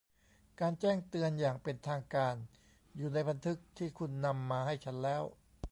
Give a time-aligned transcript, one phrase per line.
[0.59, 2.35] การแจ้งเตือนอย่างเป็นทางการ
[2.95, 5.23] อยู่ในบันทึกที่คุณนำมาให้ฉันแล้ว